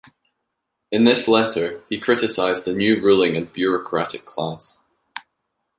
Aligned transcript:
In 0.91 1.03
this 1.03 1.27
letter 1.27 1.83
he 1.87 1.99
criticized 1.99 2.67
a 2.67 2.73
new 2.73 2.99
ruling 2.99 3.37
and 3.37 3.53
bureaucratic 3.53 4.25
class. 4.25 4.81